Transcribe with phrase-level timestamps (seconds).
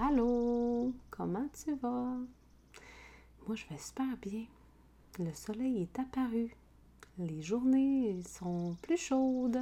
[0.00, 2.14] Allô, comment tu vas?
[3.46, 4.44] Moi, je vais super bien.
[5.18, 6.54] Le soleil est apparu.
[7.18, 9.60] Les journées sont plus chaudes.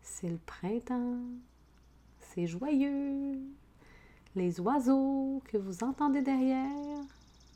[0.00, 1.20] C'est le printemps.
[2.18, 3.38] C'est joyeux.
[4.34, 7.04] Les oiseaux que vous entendez derrière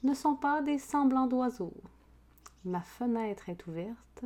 [0.03, 1.81] ne sont pas des semblants d'oiseaux.
[2.67, 4.25] Ma fenêtre est ouverte.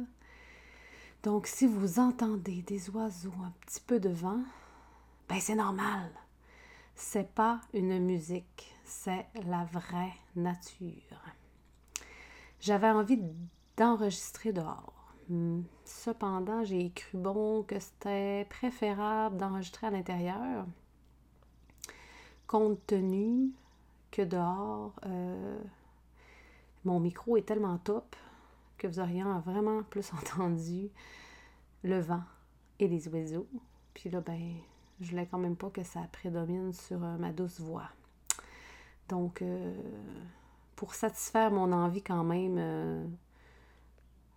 [1.22, 4.42] Donc, si vous entendez des oiseaux, un petit peu de vent,
[5.28, 6.10] ben c'est normal
[6.94, 11.20] c'est pas une musique, c'est la vraie nature.
[12.60, 13.20] J'avais envie
[13.76, 15.14] d'enregistrer dehors.
[15.28, 20.66] Hmm, cependant, j'ai cru bon que c'était préférable d'enregistrer à l'intérieur,
[22.46, 23.52] compte tenu
[24.10, 25.58] que dehors, euh,
[26.84, 28.14] mon micro est tellement top
[28.78, 30.90] que vous auriez vraiment plus entendu
[31.82, 32.22] le vent
[32.78, 33.48] et les oiseaux.
[33.94, 34.54] Puis là, ben,
[35.00, 37.88] je voulais quand même pas que ça prédomine sur euh, ma douce voix.
[39.08, 39.74] Donc, euh,
[40.76, 43.04] pour satisfaire mon envie quand même euh,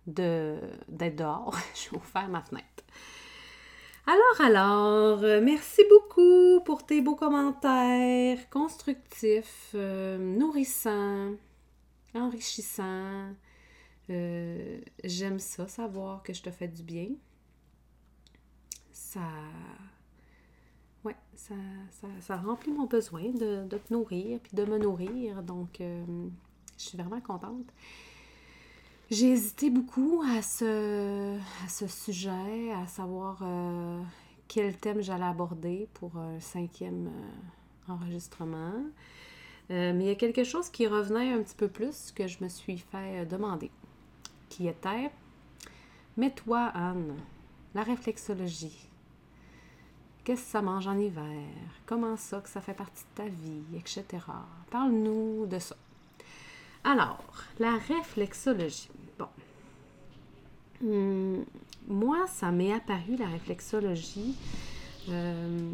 [0.06, 2.66] d'être dehors, je vais ouvert ma fenêtre.
[4.06, 11.34] Alors, alors, merci beaucoup pour tes beaux commentaires constructifs, nourrissants,
[12.14, 13.34] enrichissants.
[14.08, 17.08] J'aime ça, savoir que je te fais du bien.
[18.90, 19.20] Ça
[21.04, 21.54] oui, ça,
[22.20, 25.42] ça, remplit mon besoin de, te nourrir puis de me nourrir.
[25.42, 26.04] Donc, euh,
[26.76, 27.66] je suis vraiment contente.
[29.10, 34.02] J'ai hésité beaucoup à ce, à ce sujet, à savoir euh,
[34.48, 38.74] quel thème j'allais aborder pour un cinquième euh, enregistrement.
[39.70, 42.48] mais il y a quelque chose qui revenait un petit peu plus que je me
[42.48, 43.70] suis fait demander,
[44.50, 45.10] qui était
[46.18, 47.16] Mets-toi, Anne,
[47.74, 48.87] la réflexologie
[50.28, 51.24] Qu'est-ce que ça mange en hiver?
[51.86, 54.04] Comment ça que ça fait partie de ta vie, etc.
[54.70, 55.74] Parle-nous de ça.
[56.84, 57.24] Alors,
[57.58, 58.90] la réflexologie.
[59.18, 59.28] Bon.
[60.84, 61.46] Hum,
[61.86, 64.36] moi, ça m'est apparu, la réflexologie.
[65.08, 65.72] Euh,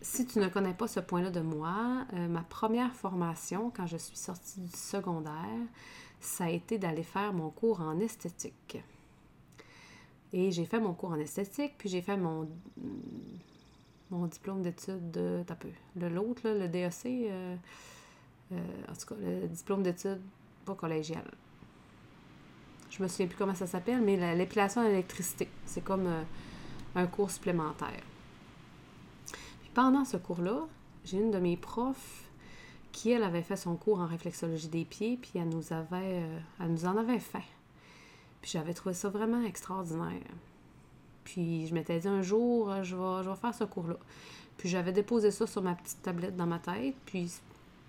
[0.00, 3.96] si tu ne connais pas ce point-là de moi, euh, ma première formation, quand je
[3.96, 5.68] suis sortie du secondaire,
[6.18, 8.78] ça a été d'aller faire mon cours en esthétique.
[10.32, 12.48] Et j'ai fait mon cours en esthétique, puis j'ai fait mon,
[14.12, 15.42] mon diplôme d'études de.
[15.58, 15.68] peu.
[15.96, 17.56] Le l'autre, le DAC, euh,
[18.52, 18.56] euh,
[18.88, 20.20] en tout cas, le diplôme d'études
[20.64, 21.24] pas collégial.
[22.90, 25.48] Je me souviens plus comment ça s'appelle, mais l'épilation à l'électricité.
[25.64, 26.22] C'est comme euh,
[26.94, 28.02] un cours supplémentaire.
[29.62, 30.66] Puis pendant ce cours-là,
[31.04, 32.28] j'ai une de mes profs
[32.92, 36.22] qui, elle, avait fait son cours en réflexologie des pieds, puis elle nous avait.
[36.60, 37.38] elle nous en avait fait.
[38.42, 40.20] Puis j'avais trouvé ça vraiment extraordinaire.
[41.24, 43.96] Puis je m'étais dit un jour, euh, je vais, je vais faire ce cours-là.
[44.56, 46.94] Puis j'avais déposé ça sur ma petite tablette dans ma tête.
[47.06, 47.32] Puis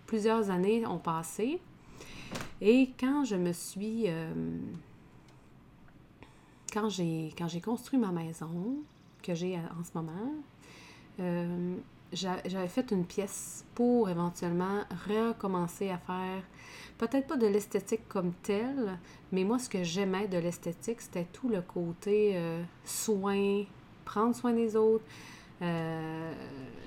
[0.07, 1.59] plusieurs années ont passé.
[2.61, 4.05] Et quand je me suis.
[4.07, 4.33] Euh,
[6.73, 8.77] quand j'ai construit ma maison,
[9.21, 10.33] que j'ai en ce moment,
[11.19, 11.75] euh,
[12.13, 16.43] j'avais fait une pièce pour éventuellement recommencer à faire
[16.97, 18.97] peut-être pas de l'esthétique comme telle,
[19.31, 23.63] mais moi, ce que j'aimais de l'esthétique, c'était tout le côté euh, soin,
[24.05, 25.03] prendre soin des autres,
[25.61, 26.33] euh,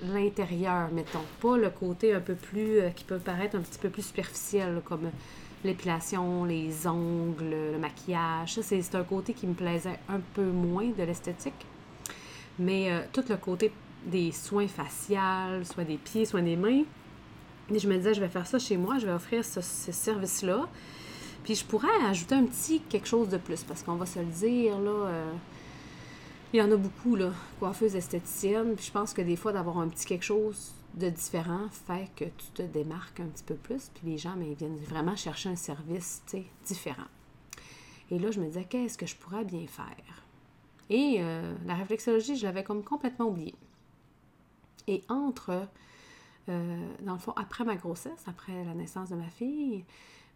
[0.03, 1.23] l'intérieur, mettons.
[1.41, 4.81] Pas le côté un peu plus, euh, qui peut paraître un petit peu plus superficiel,
[4.85, 5.11] comme
[5.63, 8.59] l'épilation, les ongles, le maquillage.
[8.61, 11.65] C'est un côté qui me plaisait un peu moins de l'esthétique.
[12.59, 13.71] Mais tout le côté
[14.07, 16.83] des soins faciaux, soit des pieds, soit des mains,
[17.73, 20.67] et je me disais, je vais faire ça chez moi, je vais offrir ce, service-là.
[21.43, 24.25] Puis je pourrais ajouter un petit quelque chose de plus, parce qu'on va se le
[24.25, 25.31] dire, là, euh,
[26.53, 28.75] il y en a beaucoup, là, coiffeuses esthéticiennes.
[28.75, 32.25] Puis je pense que des fois, d'avoir un petit quelque chose de différent fait que
[32.25, 33.91] tu te démarques un petit peu plus.
[33.93, 36.23] Puis les gens, ils viennent vraiment chercher un service,
[36.65, 37.03] différent.
[38.09, 40.23] Et là, je me disais, qu'est-ce que je pourrais bien faire?
[40.89, 43.55] Et euh, la réflexologie, je l'avais comme complètement oubliée.
[44.87, 45.67] Et entre
[46.49, 49.83] euh, dans le fond, après ma grossesse, après la naissance de ma fille,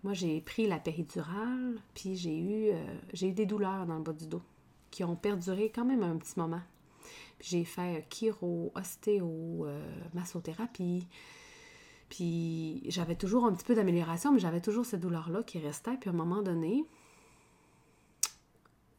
[0.04, 4.04] moi, j'ai pris la péridurale, puis j'ai eu, euh, j'ai eu des douleurs dans le
[4.04, 4.42] bas du dos
[4.90, 6.62] qui ont perduré quand même un petit moment.
[7.40, 9.68] J'ai fait euh, chiro, ostéo,
[10.14, 11.08] massothérapie.
[12.10, 15.96] Puis j'avais toujours un petit peu d'amélioration, mais j'avais toujours cette douleur-là qui restait.
[15.96, 16.84] Puis à un moment donné,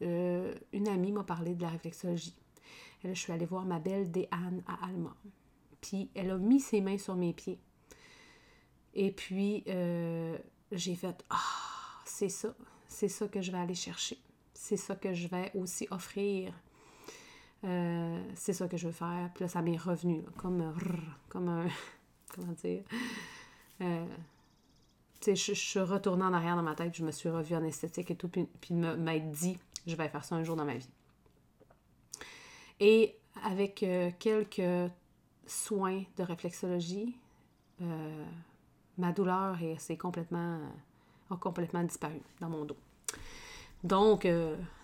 [0.00, 2.34] une amie m'a parlé de la réflexologie.
[3.04, 5.14] Je suis allée voir ma belle Déane à Alma
[5.82, 7.58] puis elle a mis ses mains sur mes pieds.
[8.94, 10.38] Et puis, euh,
[10.70, 11.36] j'ai fait Ah,
[12.06, 12.54] c'est ça,
[12.86, 14.18] c'est ça que je vais aller chercher.
[14.54, 16.54] C'est ça que je vais aussi offrir.
[17.64, 19.30] Euh, c'est ça que je veux faire.
[19.34, 20.72] Puis là, ça m'est revenu, comme,
[21.28, 21.66] comme un.
[22.34, 22.84] comment dire?
[23.80, 24.06] Euh,
[25.26, 28.10] je, je, suis retournée en arrière dans ma tête, je me suis revue en esthétique
[28.10, 30.88] et tout, puis, puis m'être dit, je vais faire ça un jour dans ma vie.
[32.80, 33.84] Et avec
[34.18, 34.90] quelques
[35.46, 37.16] soins de réflexologie,
[37.80, 38.24] euh,
[38.98, 39.58] ma douleur
[39.96, 40.60] complètement,
[41.30, 42.76] a complètement disparu dans mon dos.
[43.84, 44.28] Donc,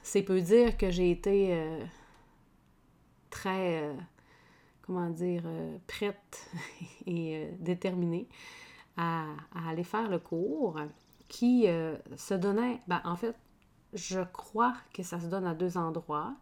[0.02, 1.78] c'est peu dire que j'ai été
[3.30, 3.94] très,
[4.82, 5.44] comment dire,
[5.86, 6.50] prête
[7.06, 8.28] et déterminée
[8.98, 10.80] à, aller faire le cours
[11.28, 13.36] qui euh, se donnait, ben, en fait,
[13.94, 16.34] je crois que ça se donne à deux endroits.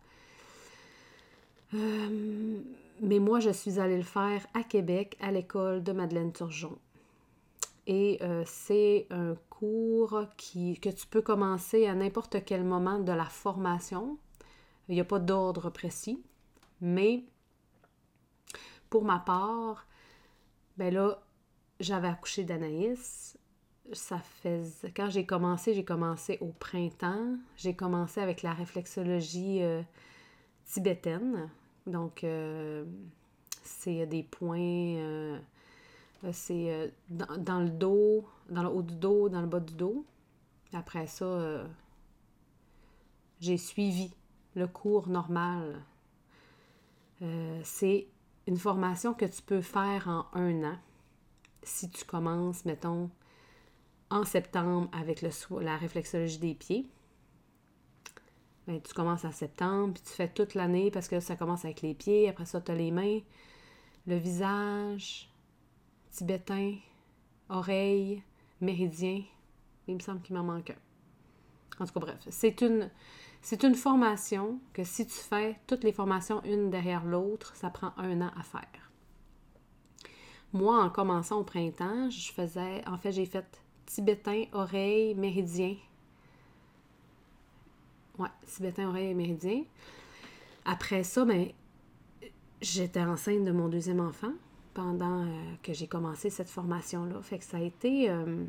[3.01, 6.79] Mais moi, je suis allée le faire à Québec, à l'école de Madeleine Turgeon.
[7.87, 13.27] Et euh, c'est un cours que tu peux commencer à n'importe quel moment de la
[13.27, 14.19] formation.
[14.89, 16.23] Il n'y a pas d'ordre précis.
[16.81, 17.25] Mais
[18.91, 19.87] pour ma part,
[20.77, 21.23] ben là,
[21.81, 23.39] j'avais accouché d'Anaïs.
[23.93, 24.91] Ça faisait...
[24.91, 27.37] Quand j'ai commencé, j'ai commencé au printemps.
[27.57, 29.83] J'ai commencé avec la réflexologie euh,
[30.65, 31.49] tibétaine.
[31.87, 32.85] Donc, euh,
[33.63, 34.59] c'est des points...
[34.61, 35.39] Euh,
[36.33, 40.05] c'est dans, le dos, dans le haut du dos, dans le bas du dos.
[40.73, 41.65] Après ça,
[43.39, 44.13] j'ai suivi
[44.57, 45.81] le cours normal.
[47.63, 48.09] c'est
[48.49, 50.79] une formation que tu peux faire en un an
[51.67, 53.11] si tu commences, mettons,
[54.09, 56.89] en septembre avec la réflexologie des pieds,
[58.67, 61.83] ben, tu commences en septembre, puis tu fais toute l'année parce que ça commence avec
[61.83, 63.21] les pieds, après ça, tu as les mains,
[64.07, 65.31] le visage,
[66.11, 66.75] tibétain,
[67.49, 68.23] oreille,
[68.61, 69.23] méridien.
[69.87, 71.83] Il me semble qu'il m'en manque un.
[71.83, 72.91] En tout cas, bref, c'est une,
[73.43, 77.93] c'est une formation que si tu fais toutes les formations une derrière l'autre, ça prend
[77.97, 78.91] un an à faire.
[80.53, 85.77] Moi, en commençant au printemps, je faisais, en fait, j'ai fait tibétain, oreille, méridien.
[88.19, 89.63] Ouais, tibétain, oreille et méridien.
[90.65, 91.49] Après ça, ben,
[92.61, 94.33] j'étais enceinte de mon deuxième enfant
[94.75, 97.21] pendant euh, que j'ai commencé cette formation-là.
[97.23, 98.45] Fait que ça a été, euh,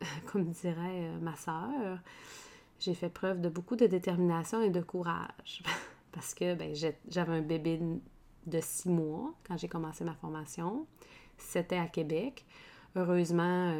[0.26, 1.98] comme dirait euh, ma sœur,
[2.78, 5.62] j'ai fait preuve de beaucoup de détermination et de courage.
[6.12, 6.74] Parce que ben,
[7.08, 7.80] j'avais un bébé
[8.46, 10.86] de six mois quand j'ai commencé ma formation.
[11.36, 12.44] C'était à Québec.
[12.96, 13.72] Heureusement,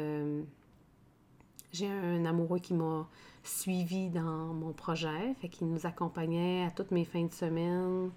[1.73, 3.07] j'ai un amoureux qui m'a
[3.43, 8.11] suivi dans mon projet, fait qu'il nous accompagnait à toutes mes fins de semaine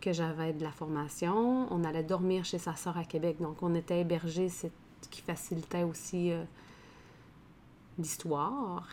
[0.00, 1.66] que j'avais de la formation.
[1.72, 4.66] On allait dormir chez sa soeur à Québec, donc on était hébergés, ce
[5.10, 6.42] qui facilitait aussi euh,
[7.98, 8.88] l'histoire.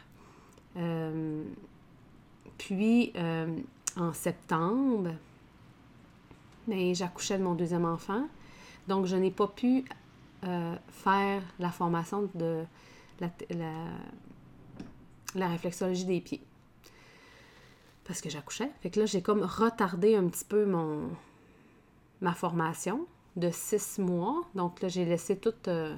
[0.77, 1.43] Euh,
[2.57, 3.13] puis,
[3.95, 5.11] en septembre,
[6.69, 8.27] mais j'accouchais de mon deuxième enfant.
[8.87, 9.85] Donc, je n'ai pas pu
[10.43, 12.63] euh, faire la formation de
[15.35, 16.41] la, réflexologie des pieds.
[18.05, 18.71] Parce que j'accouchais.
[18.81, 21.09] Fait que là, j'ai comme retardé un petit peu mon
[22.21, 23.05] ma formation
[23.35, 24.43] de six mois.
[24.55, 25.95] Donc là, j'ai laissé tout euh,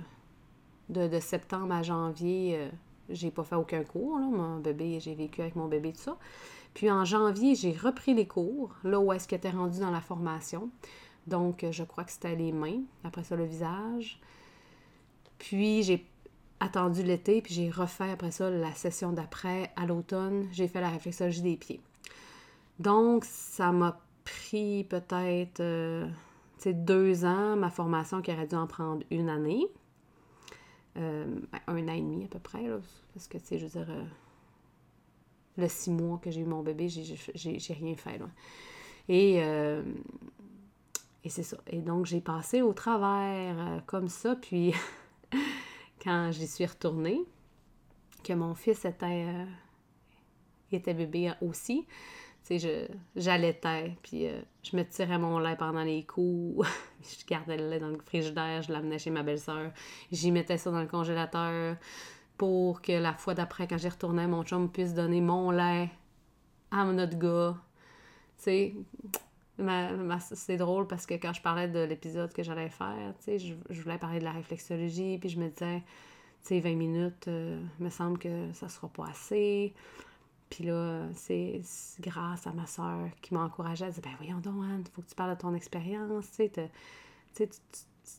[0.89, 2.57] de, septembre à janvier.
[2.57, 2.69] Euh,
[3.09, 4.19] j'ai pas fait aucun cours.
[4.19, 6.17] Mon bébé, j'ai vécu avec mon bébé, tout ça.
[6.73, 10.01] Puis en janvier, j'ai repris les cours, là où est-ce qu'il était rendu dans la
[10.01, 10.69] formation.
[11.27, 14.19] Donc, je crois que c'était les mains, après ça le visage.
[15.37, 16.05] Puis j'ai
[16.61, 20.89] attendu l'été, puis j'ai refait après ça la session d'après, à l'automne, j'ai fait la
[20.89, 21.81] réflexologie des pieds.
[22.79, 26.07] Donc, ça m'a pris peut-être euh,
[26.65, 29.67] deux ans, ma formation qui aurait dû en prendre une année.
[30.97, 32.65] Euh, ben, un an et demi à peu près,
[33.13, 34.03] parce que, tu sais, je veux dire, euh,
[35.57, 38.19] le six mois que j'ai eu mon bébé, j'ai rien fait.
[38.19, 38.25] Là.
[39.07, 39.81] Et, euh,
[41.23, 41.57] et c'est ça.
[41.67, 44.35] Et donc, j'ai passé au travers comme ça.
[44.35, 44.73] Puis,
[46.01, 47.21] quand j'y suis retournée,
[48.23, 49.45] que mon fils était, euh,
[50.71, 51.85] était bébé aussi,
[52.45, 52.57] tu
[53.15, 54.27] j'allaitais, puis
[54.63, 56.67] je me tirais mon lait pendant les coups,
[57.01, 59.71] je gardais le lait dans le frigidaire, je l'amenais chez ma belle-sœur,
[60.11, 61.77] j'y mettais ça dans le congélateur,
[62.37, 65.91] pour que la fois d'après, quand j'y retournais, mon chum puisse donner mon lait
[66.71, 67.55] à notre gars.
[68.37, 68.75] Tu sais,
[70.19, 73.81] c'est drôle parce que quand je parlais de l'épisode que j'allais faire, tu sais, je,
[73.81, 75.81] voulais parler de la réflexologie, puis je me disais,
[76.43, 79.73] tu sais, 20 minutes, euh, me semble que ça sera pas assez.
[80.49, 81.61] Puis là, c'est
[82.01, 85.07] grâce à ma soeur qui m'a encouragée à dire, ben voyons donc, Anne, faut que
[85.07, 86.69] tu parles de ton expérience, tu sais,
[87.33, 87.49] tu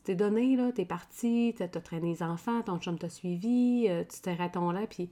[0.03, 4.21] t'es donné, là, t'es parti, t'as traîné les enfants, ton chum t'a suivi, euh, tu
[4.21, 5.09] t'es ton là, puis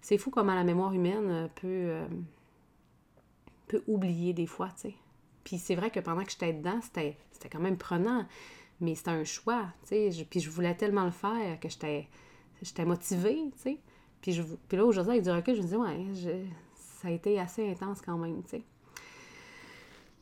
[0.00, 2.06] c'est fou comment la mémoire humaine euh, peut, euh,
[3.68, 4.94] peut oublier des fois, tu sais.
[5.44, 7.16] Puis c'est vrai que pendant que j'étais dedans, c'était
[7.50, 8.26] quand même prenant.
[8.80, 10.26] Mais c'était un choix, tu sais.
[10.28, 12.08] Puis je voulais tellement le faire que j'étais,
[12.84, 13.78] motivée, tu sais.
[14.20, 17.38] Puis, je, puis là, aujourd'hui, avec du recul, je me dis, ouais, ça a été
[17.38, 18.62] assez intense quand même, tu sais.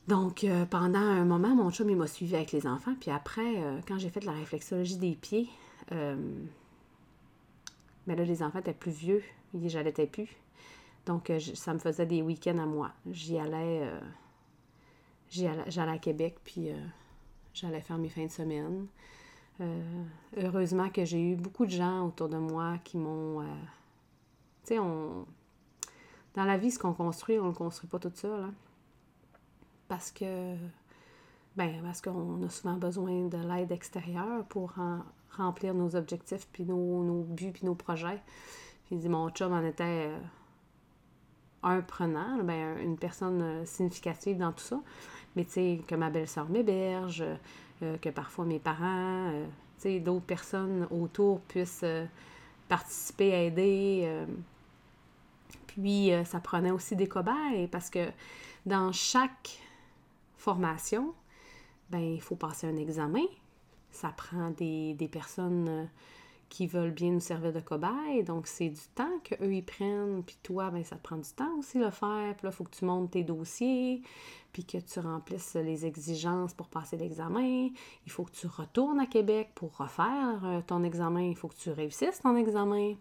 [0.07, 2.93] Donc, euh, pendant un moment, mon chum, il m'a suivi avec les enfants.
[2.99, 5.49] Puis après, euh, quand j'ai fait la réflexologie des pieds,
[5.93, 6.17] euh,
[8.05, 9.23] mais là, les enfants étaient plus vieux.
[9.65, 10.27] J'allaitais plus.
[11.05, 12.91] Donc, ça me faisait des week-ends à moi.
[13.11, 13.89] J'y allais,
[15.33, 16.69] j'allais à Québec, puis
[17.53, 18.87] j'allais faire mes fins de semaine.
[20.37, 23.41] heureusement que j'ai eu beaucoup de gens autour de moi qui m'ont...
[23.41, 23.47] tu
[24.65, 25.25] sais, on...
[26.35, 28.41] Dans la vie, ce qu'on construit, on ne le construit pas tout seul.
[28.43, 28.53] Hein
[29.93, 30.55] parce que
[31.55, 34.73] ben parce qu'on a souvent besoin de l'aide extérieure pour
[35.37, 38.19] remplir nos objectifs, puis nos, buts, puis nos projets.
[38.85, 40.19] Puis mon chum en était euh,
[41.61, 44.81] un prenant, ben, une personne euh, significative dans tout ça.
[45.35, 47.23] Mais tu sais, que ma belle-sœur m'héberge,
[47.81, 49.31] euh, que parfois mes parents,
[49.77, 51.85] tu sais, d'autres personnes autour puissent
[52.69, 54.25] participer, aider.
[55.67, 58.09] puis ça prenait aussi des cobayes parce que
[58.65, 59.59] dans chaque
[60.37, 61.13] formation,
[61.89, 63.25] ben, il faut passer un examen.
[63.91, 65.85] Ça prend des, personnes euh,
[66.53, 68.23] qui veulent bien nous servir de cobaye.
[68.23, 70.21] Donc, c'est du temps qu'eux, ils prennent.
[70.23, 72.35] Puis toi, ben, ça te prend du temps aussi le faire.
[72.35, 74.03] Puis là, il faut que tu montes tes dossiers,
[74.51, 77.69] puis que tu remplisses les exigences pour passer l'examen.
[78.05, 81.23] Il faut que tu retournes à Québec pour refaire euh, ton examen.
[81.23, 82.93] Il faut que tu réussisses ton examen.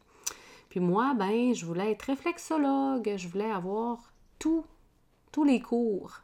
[0.71, 3.13] Puis moi, ben, je voulais être réflexologue.
[3.19, 3.99] Je voulais avoir
[4.39, 4.65] tout,
[5.31, 6.23] tous les cours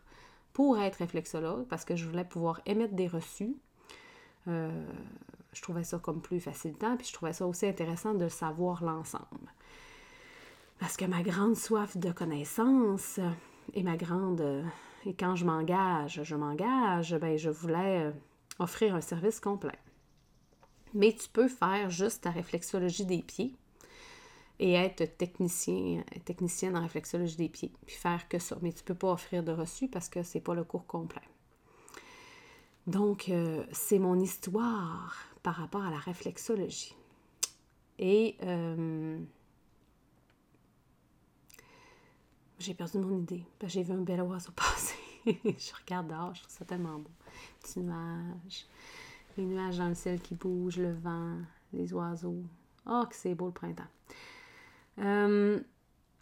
[0.54, 3.54] pour être réflexologue parce que je voulais pouvoir émettre des reçus.
[4.46, 4.86] Euh,
[5.52, 9.52] je trouvais ça comme plus facilitant, puis je trouvais ça aussi intéressant de savoir l'ensemble.
[10.78, 13.18] Parce que ma grande soif de connaissance
[13.74, 14.64] et ma grande...
[15.06, 18.10] Et quand je m'engage, je m'engage, ben je voulais euh,
[18.58, 19.78] offrir un service complet.
[20.92, 23.54] Mais tu peux faire juste ta réflexologie des pieds
[24.58, 28.58] et être technicien, technicienne en réflexologie des pieds, puis faire que ça.
[28.60, 30.86] Mais tu ne peux pas offrir de reçu parce que ce n'est pas le cours
[30.86, 31.22] complet.
[32.86, 35.16] Donc, euh, c'est mon histoire
[35.48, 36.94] par rapport à la réflexologie.
[37.98, 39.18] Et euh,
[42.58, 43.42] j'ai perdu mon idée.
[43.64, 44.94] J'ai vu un bel oiseau passer.
[45.24, 47.10] je regarde dehors, je trouve ça tellement beau.
[47.62, 48.66] Petit nuage,
[49.38, 51.38] les nuages dans le ciel qui bougent, le vent,
[51.72, 52.44] les oiseaux.
[52.86, 53.88] Oh, que c'est beau le printemps.
[54.98, 55.58] Euh,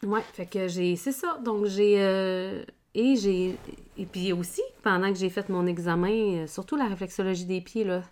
[0.03, 0.95] ouais, fait que j'ai.
[0.95, 1.37] C'est ça.
[1.43, 2.01] Donc, j'ai.
[2.01, 3.57] Euh, et j'ai.
[3.97, 8.03] Et puis aussi, pendant que j'ai fait mon examen, surtout la réflexologie des pieds, là.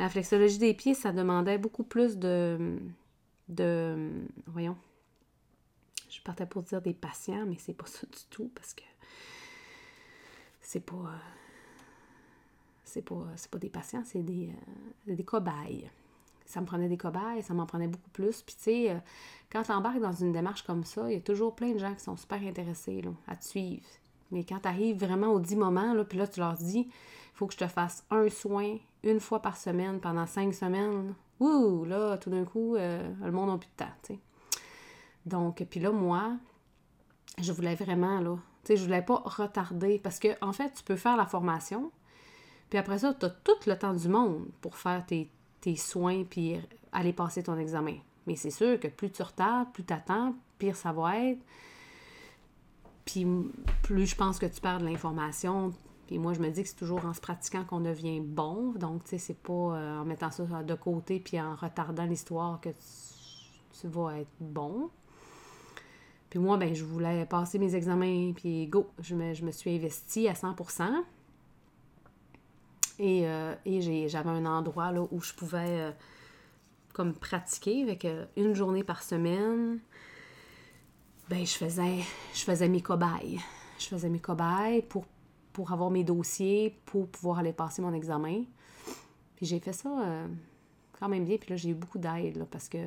[0.00, 2.78] La réflexologie des pieds, ça demandait beaucoup plus de.
[3.50, 4.10] de.
[4.46, 4.78] Voyons.
[6.08, 8.82] Je partais pour dire des patients, mais c'est pas ça du tout parce que.
[10.62, 11.12] C'est pas.
[12.82, 14.50] C'est pas, pas des patients, c'est des,
[15.06, 15.90] des cobayes
[16.46, 18.42] ça me prenait des cobayes, ça m'en prenait beaucoup plus.
[18.42, 18.98] Puis tu sais, euh,
[19.52, 21.94] quand tu embarques dans une démarche comme ça, il y a toujours plein de gens
[21.94, 23.86] qui sont super intéressés là, à te suivre.
[24.32, 26.88] Mais quand tu arrives vraiment au 10 moments, là, puis là, tu leur dis,
[27.40, 31.14] faut que je te fasse un soin une fois par semaine pendant cinq semaines.
[31.40, 34.18] Ouh, là, tout d'un coup, euh, le monde n'a plus de temps.
[35.24, 36.36] Donc, puis là, moi,
[37.40, 40.82] je voulais vraiment, là, tu sais, je voulais pas retarder parce que, en fait, tu
[40.82, 41.90] peux faire la formation,
[42.68, 45.30] puis après ça, tu as tout le temps du monde pour faire tes,
[45.62, 46.60] tes soins puis
[46.92, 47.96] aller passer ton examen.
[48.26, 51.40] Mais c'est sûr que plus tu retardes, plus tu attends, pire ça va être.
[53.06, 53.26] Puis
[53.82, 55.72] plus je pense que tu perds de l'information.
[56.10, 58.72] Puis moi, je me dis que c'est toujours en se pratiquant qu'on devient bon.
[58.72, 62.60] Donc, tu sais, c'est pas euh, en mettant ça de côté puis en retardant l'histoire
[62.60, 64.90] que tu, vas être bon.
[66.28, 69.72] Puis moi, ben, je voulais passer mes examens, puis go, je me, je me suis
[69.72, 70.56] investie à 100
[72.98, 73.54] et, euh,
[74.08, 75.92] j'avais un endroit là, où je pouvais euh,
[76.92, 78.04] comme pratiquer avec
[78.36, 79.78] une journée par semaine.
[81.28, 82.00] Ben, je faisais,
[82.34, 83.38] je faisais mes cobayes.
[83.78, 85.04] Je faisais mes cobayes pour,
[85.52, 88.44] pour avoir mes dossiers, pour pouvoir aller passer mon examen.
[89.36, 89.88] Puis j'ai fait ça
[90.98, 91.36] quand même bien.
[91.38, 92.78] Puis là, j'ai eu beaucoup d'aide parce que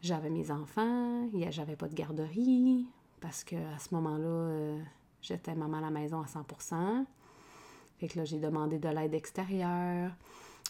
[0.00, 2.86] j'avais mes enfants, j'avais pas de garderie,
[3.20, 4.78] parce que à ce moment-là,
[5.20, 7.04] j'étais maman à la maison à 100%
[8.02, 10.10] fait que là, j'ai demandé de l'aide extérieure.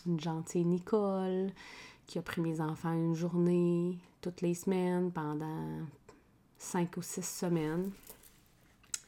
[0.04, 1.50] Une gentille Nicole
[2.06, 5.78] qui a pris mes enfants une journée toutes les semaines pendant
[6.58, 7.90] cinq ou six semaines.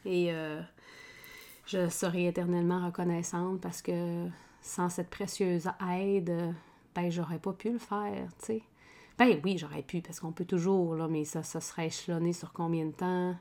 [0.07, 0.63] Et euh,
[1.67, 4.27] je serai éternellement reconnaissante parce que
[4.61, 6.55] sans cette précieuse aide,
[6.95, 8.63] ben j'aurais pas pu le faire, tu sais.
[9.19, 12.53] Ben oui, j'aurais pu, parce qu'on peut toujours, là, mais ça, ça serait échelonné sur
[12.53, 13.37] combien de temps.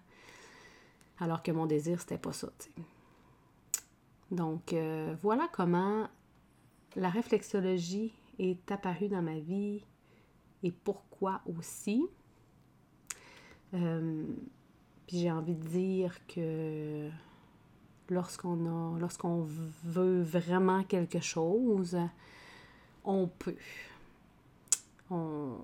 [1.19, 2.87] Alors que mon désir, c'était pas ça, tu sais.
[4.31, 6.07] Donc, euh, voilà comment
[6.95, 9.83] la réflexologie est apparue dans ma vie
[10.63, 12.07] et pourquoi aussi.
[13.73, 14.25] Euh,
[15.07, 17.09] puis j'ai envie de dire que
[18.09, 19.47] lorsqu'on a lorsqu'on
[19.83, 21.97] veut vraiment quelque chose,
[23.03, 23.55] on peut.
[25.11, 25.59] On,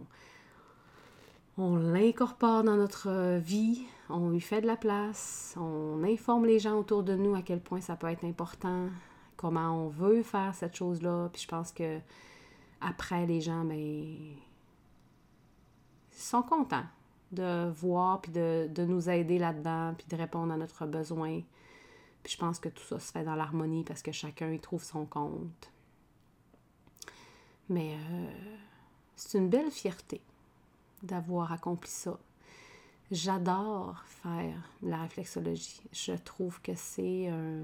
[1.57, 7.03] l'incorpore dans notre vie, on lui fait de la place, on informe les gens autour
[7.03, 8.87] de nous à quel point ça peut être important,
[9.35, 11.29] comment on veut faire cette chose-là.
[11.33, 11.99] Puis je pense que
[12.79, 14.15] après, les gens, ben,
[16.11, 16.85] sont contents
[17.31, 21.41] de voir puis de, de nous aider là-dedans puis de répondre à notre besoin.
[22.23, 24.83] Puis je pense que tout ça se fait dans l'harmonie parce que chacun y trouve
[24.83, 25.71] son compte.
[27.69, 28.31] Mais euh,
[29.15, 30.21] c'est une belle fierté
[31.03, 32.19] d'avoir accompli ça.
[33.11, 35.81] J'adore faire la réflexologie.
[35.91, 37.63] Je trouve que c'est un...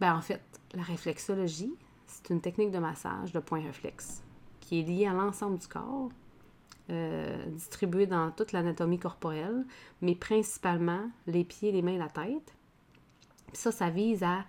[0.00, 0.42] Ben, en fait,
[0.72, 1.74] la réflexologie,
[2.06, 4.22] c'est une technique de massage de point réflexe
[4.60, 6.10] qui est liée à l'ensemble du corps,
[6.90, 9.64] euh, distribuée dans toute l'anatomie corporelle,
[10.00, 12.54] mais principalement les pieds, les mains la tête.
[13.52, 14.44] ça, ça vise à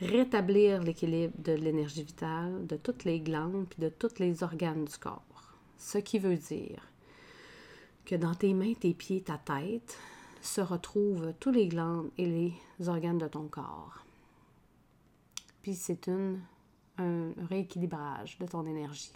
[0.00, 4.96] rétablir l'équilibre de l'énergie vitale, de toutes les glandes, puis de tous les organes du
[4.98, 5.56] corps.
[5.78, 6.88] Ce qui veut dire
[8.04, 9.98] que dans tes mains, tes pieds, ta tête
[10.42, 14.04] se retrouvent tous les glandes et les organes de ton corps.
[15.62, 19.12] Puis c'est un rééquilibrage de ton énergie.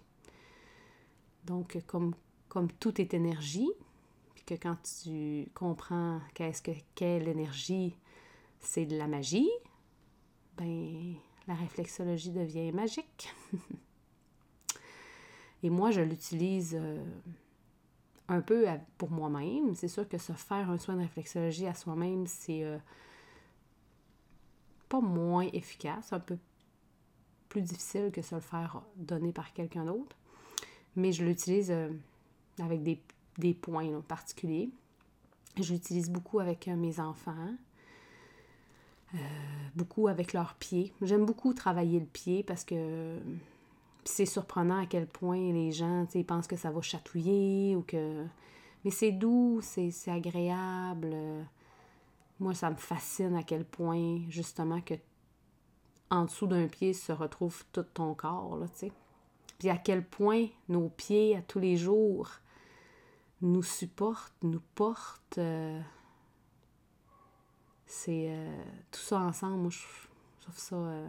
[1.45, 2.15] Donc, comme,
[2.49, 3.71] comme tout est énergie,
[4.35, 7.97] puis que quand tu comprends qu'est-ce que qu'est l'énergie,
[8.61, 9.51] c'est de la magie,
[10.57, 11.15] ben
[11.47, 13.35] la réflexologie devient magique.
[15.63, 17.03] Et moi, je l'utilise euh,
[18.29, 19.75] un peu pour moi-même.
[19.75, 22.79] C'est sûr que se faire un soin de réflexologie à soi-même, c'est euh,
[24.89, 26.39] pas moins efficace, un peu
[27.49, 30.17] plus difficile que se le faire donner par quelqu'un d'autre.
[30.97, 31.91] Mais je l'utilise euh,
[32.61, 34.71] avec des, points particuliers.
[35.61, 37.55] Je l'utilise beaucoup avec mes enfants.
[39.75, 40.93] beaucoup avec leurs pieds.
[41.03, 43.19] J'aime beaucoup travailler le pied parce que
[44.05, 48.25] c'est surprenant à quel point les gens pensent que ça va chatouiller ou que.
[48.85, 51.15] Mais c'est doux, c'est agréable.
[52.41, 54.95] Moi, ça me fascine à quel point, justement, que
[56.11, 58.93] en dessous d'un pied se retrouve tout ton corps, là, tu sais.
[59.59, 62.31] Puis à quel point nos pieds, à tous les jours,
[63.41, 65.39] nous supportent, nous portent.
[65.39, 65.81] Euh,
[67.87, 69.79] c'est euh, tout ça ensemble, moi, je,
[70.41, 70.77] trouve ça.
[70.77, 71.09] Euh,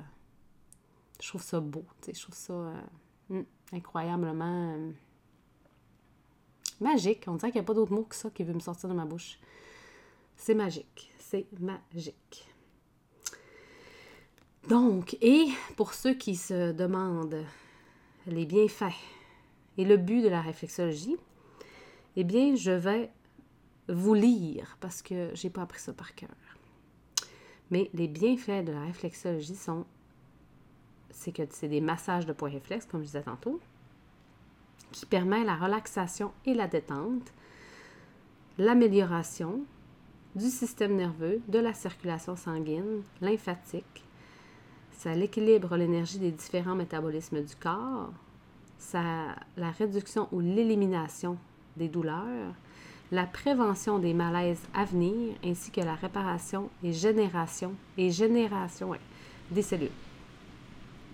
[1.21, 2.73] je trouve ça beau, je trouve ça
[3.29, 3.41] hmm,
[3.73, 4.77] incroyablement
[6.79, 7.25] magique.
[7.27, 8.93] On dirait qu'il n'y a pas d'autre mot que ça qui veut me sortir de
[8.93, 9.39] ma bouche.
[10.37, 12.47] C'est magique, c'est magique.
[14.69, 17.43] Donc, et pour ceux qui se demandent
[18.27, 18.95] les bienfaits
[19.77, 21.17] et le but de la réflexologie,
[22.19, 23.09] eh bien, je vais
[23.87, 26.29] vous lire parce que j'ai pas appris ça par cœur.
[27.71, 29.85] Mais les bienfaits de la réflexologie sont
[31.11, 33.61] c'est que c'est des massages de poids réflexe, comme je disais tantôt,
[34.91, 37.31] qui permet la relaxation et la détente,
[38.57, 39.61] l'amélioration
[40.35, 44.03] du système nerveux, de la circulation sanguine, lymphatique.
[44.91, 48.11] Ça équilibre l'énergie des différents métabolismes du corps,
[48.77, 51.37] ça, la réduction ou l'élimination
[51.79, 52.53] des douleurs,
[53.11, 58.91] la prévention des malaises à venir, ainsi que la réparation et génération et génération
[59.49, 59.89] des cellules.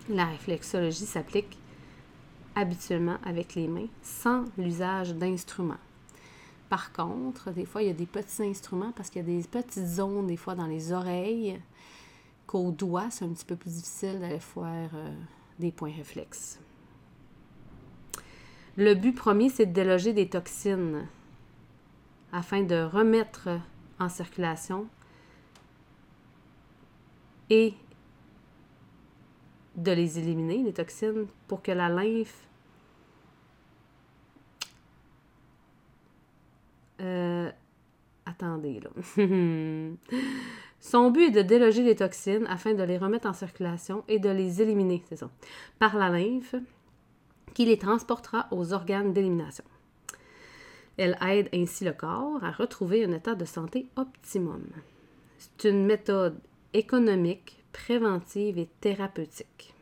[0.10, 1.58] La réflexologie s'applique
[2.56, 5.78] habituellement avec les mains sans l'usage d'instruments.
[6.70, 9.48] Par contre, des fois, il y a des petits instruments parce qu'il y a des
[9.48, 11.60] petites zones, des fois, dans les oreilles,
[12.48, 15.14] qu'au doigt, c'est un petit peu plus difficile d'aller faire euh,
[15.60, 16.60] des points réflexes.
[18.78, 21.08] Le but premier, c'est de déloger des toxines
[22.34, 23.50] afin de remettre
[24.00, 24.88] en circulation
[27.50, 27.74] et
[29.78, 32.48] de les éliminer, les toxines, pour que la lymphe
[37.00, 37.50] euh,
[38.26, 38.90] attendez là.
[40.82, 44.30] Son but est de déloger les toxines afin de les remettre en circulation et de
[44.30, 45.30] les éliminer, c'est ça,
[45.80, 46.56] par la lymphe
[47.56, 49.64] qui les transportera aux organes d'élimination.
[50.98, 54.64] Elle aide ainsi le corps à retrouver un état de santé optimum.
[55.40, 56.40] C'est une méthode
[56.74, 59.74] économique, préventive et thérapeutique.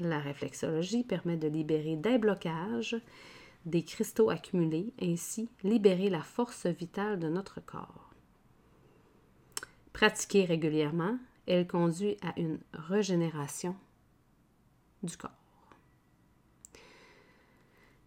[0.00, 2.96] La réflexologie permet de libérer des blocages,
[3.64, 8.10] des cristaux accumulés, ainsi libérer la force vitale de notre corps.
[9.92, 13.76] Pratiquée régulièrement, elle conduit à une régénération
[15.02, 15.43] du corps.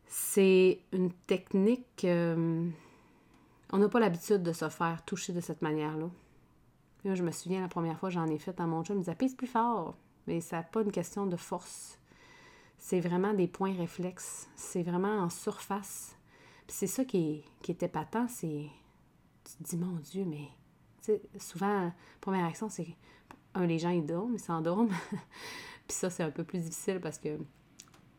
[0.08, 2.04] C'est une technique...
[2.06, 2.70] Euh,
[3.72, 6.10] on n'a pas l'habitude de se faire toucher de cette manière-là.
[7.04, 9.16] je me souviens, la première fois j'en ai fait à mon chum, il me disait
[9.18, 9.96] «pèse plus fort».
[10.28, 12.00] Mais ça n'est pas une question de force.
[12.80, 14.50] C'est vraiment des points réflexes.
[14.56, 16.16] C'est vraiment en surface.
[16.68, 18.68] Puis c'est ça qui, qui était patent, c'est...
[19.44, 20.48] Tu te dis «Mon Dieu, mais...»
[21.40, 22.88] Souvent, la première réaction, c'est...
[23.54, 24.90] Un, les gens, ils dorment, ils s'endorment.
[25.88, 27.40] Puis ça, c'est un peu plus difficile parce que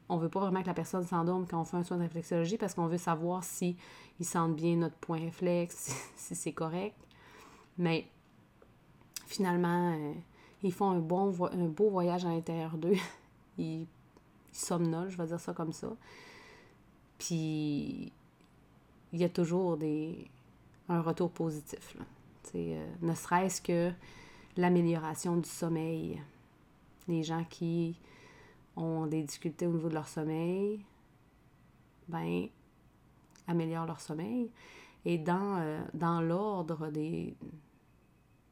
[0.08, 2.56] on veut pas vraiment que la personne s'endorme quand on fait un soin de réflexologie
[2.56, 3.76] parce qu'on veut savoir si
[4.18, 6.96] ils sentent bien notre point réflexe, si, c'est correct.
[7.76, 8.08] Mais
[9.26, 10.14] finalement, euh,
[10.62, 12.96] ils font un, bon beau voyage à l'intérieur d'eux.
[13.58, 13.86] ils,
[14.50, 15.88] somnolent, je vais dire ça comme ça.
[17.18, 18.12] Puis,
[19.12, 20.26] il y a toujours des,
[20.88, 21.96] un retour positif.
[22.54, 23.92] Euh, ne serait-ce que
[24.56, 26.20] l'amélioration du sommeil.
[27.06, 27.96] Les gens qui
[28.78, 30.84] ont des difficultés au niveau de leur sommeil,
[32.08, 32.48] ben,
[33.46, 34.50] améliorent leur sommeil.
[35.04, 37.36] Et dans, euh, l'ordre des,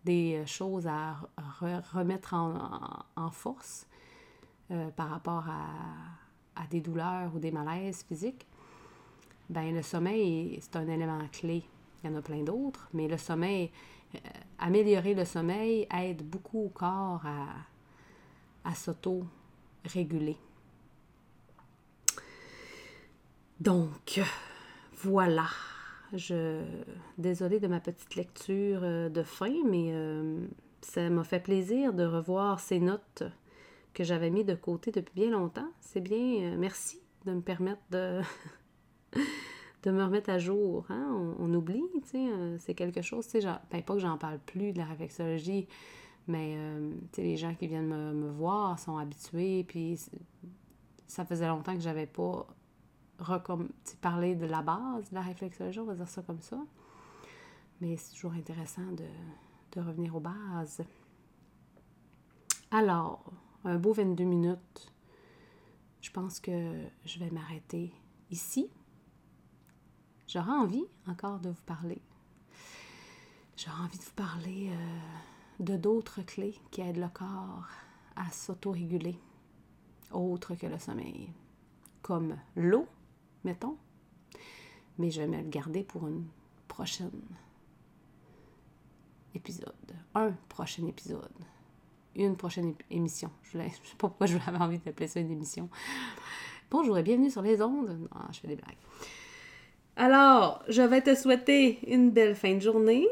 [0.05, 1.17] des choses à
[1.93, 3.87] remettre en, force
[4.71, 8.47] euh, par rapport à, des douleurs ou des malaises physiques,
[9.51, 11.63] ben le sommeil, c'est un élément clé.
[12.03, 13.71] Il y en a plein d'autres, mais le sommeil,
[14.15, 14.19] euh,
[14.59, 18.75] améliorer le sommeil aide beaucoup au corps à, à
[19.89, 20.37] s'auto-réguler.
[23.61, 24.21] Donc,
[24.95, 25.47] voilà.
[26.13, 26.63] Je
[27.19, 30.47] désolée de ma petite lecture euh, de fin, mais euh,
[30.81, 33.25] ça m'a fait plaisir de revoir ces notes
[33.93, 35.69] que j'avais mis de côté depuis bien longtemps.
[35.81, 38.21] C'est bien, euh, merci de me permettre de,
[39.83, 40.87] de me remettre à jour.
[40.91, 41.35] Hein.
[41.41, 44.73] On, oublie, tu sais, c'est quelque chose, tu sais, ben, pas que j'en parle plus
[44.73, 45.67] de la réflexologie,
[46.29, 46.57] mais
[47.13, 49.99] sais, les gens qui viennent me, voir sont habitués, puis
[51.07, 52.47] ça faisait longtemps que j'avais pas
[54.01, 56.59] parler de la base de la réflexologie, on va dire ça comme ça.
[57.81, 59.05] Mais c'est toujours intéressant de,
[59.73, 60.83] de revenir aux bases.
[62.71, 63.33] Alors,
[63.65, 64.93] un beau 22 minutes.
[66.01, 67.93] Je pense que je vais m'arrêter
[68.31, 68.71] ici.
[70.29, 72.01] J'aurais envie encore de vous parler.
[73.57, 75.09] J'aurais envie de vous parler euh,
[75.61, 77.67] de d'autres clés qui aident le corps
[78.17, 79.19] à s'auto-réguler,
[80.13, 81.31] autres que le sommeil,
[82.03, 82.87] comme l'eau,
[83.45, 83.77] mettons.
[84.99, 86.27] Mais je vais me le garder pour une
[86.69, 87.11] prochaine
[89.35, 89.73] épisode.
[90.15, 91.29] Un prochain épisode.
[92.15, 93.31] Une prochaine émission.
[93.43, 95.69] Je ne sais pas pourquoi je avais envie d'appeler ça une émission.
[96.71, 98.09] Bonjour et bienvenue sur les ondes.
[98.15, 98.77] Non, je fais des blagues.
[99.99, 103.07] Alors, je vais te souhaiter une belle fin de journée.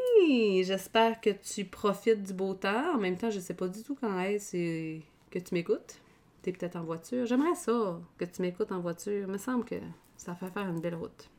[0.65, 2.95] J'espère que tu profites du beau temps.
[2.95, 4.99] En même temps, je ne sais pas du tout quand est-ce
[5.31, 5.99] que tu m'écoutes.
[6.43, 7.25] Tu es peut-être en voiture.
[7.25, 9.23] J'aimerais ça, que tu m'écoutes en voiture.
[9.27, 9.77] Il me semble que
[10.19, 11.31] ça fait faire une belle route.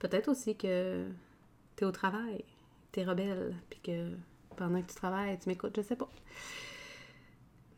[0.00, 1.06] Peut-être aussi que
[1.76, 2.44] tu es au travail,
[2.90, 4.08] tu es rebelle, puis que
[4.56, 6.10] pendant que tu travailles, tu m'écoutes, je sais pas.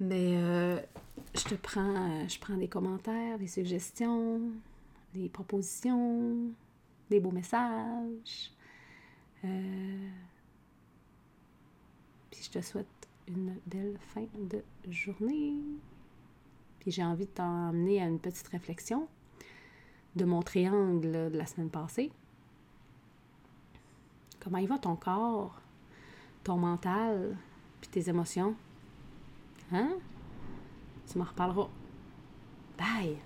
[0.01, 0.81] Mais euh,
[1.35, 4.41] je te prends, je prends des commentaires, des suggestions,
[5.15, 6.51] des propositions,
[7.09, 8.53] des beaux messages.
[9.45, 10.11] Euh,
[12.31, 12.87] puis je te souhaite
[13.29, 15.57] une belle fin de journée.
[16.81, 19.09] Puis j'ai envie de t'emmener à une petite réflexion
[20.17, 22.13] de mon triangle de la semaine passée.
[24.41, 25.61] Comment il va ton corps,
[26.43, 27.37] ton mental,
[27.81, 28.55] puis tes émotions?
[29.73, 29.97] Hein?
[31.11, 31.71] Tu m'en reparleras.
[32.77, 33.17] Bye!